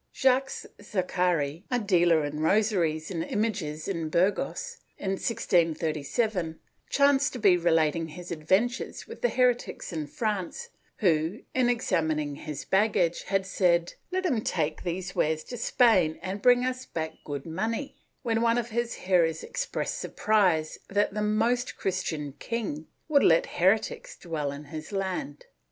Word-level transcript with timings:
Jacques 0.15 0.65
Zacharie, 0.81 1.63
a 1.69 1.77
dealer 1.77 2.25
in 2.25 2.39
rosaries 2.39 3.11
and 3.11 3.23
images 3.23 3.87
in 3.87 4.09
Burgos, 4.09 4.77
in 4.97 5.11
1637, 5.11 6.59
chanced 6.89 7.33
to 7.33 7.37
be 7.37 7.55
relating 7.55 8.07
his 8.07 8.31
adventures 8.31 9.05
with 9.05 9.21
the 9.21 9.29
heretics 9.29 9.93
in 9.93 10.07
France 10.07 10.69
who, 11.01 11.41
in 11.53 11.69
examining 11.69 12.33
his 12.35 12.65
baggage, 12.65 13.21
had 13.25 13.45
said" 13.45 13.93
Let 14.11 14.25
him 14.25 14.41
take 14.43 14.81
these 14.81 15.15
wares 15.15 15.43
to 15.43 15.57
Spain 15.57 16.17
and 16.23 16.41
bring 16.41 16.65
us 16.65 16.83
back 16.87 17.11
good 17.23 17.45
money," 17.45 17.95
when 18.23 18.41
one 18.41 18.57
of 18.57 18.71
his 18.71 18.95
hearers 18.95 19.43
expressed 19.43 19.99
surprise 19.99 20.79
that 20.89 21.13
the 21.13 21.21
Most 21.21 21.77
Christian 21.77 22.33
king 22.39 22.87
would 23.07 23.21
let 23.23 23.45
heretics 23.45 24.17
dwell 24.17 24.51
in 24.51 24.63
his 24.63 24.91
land. 24.91 25.45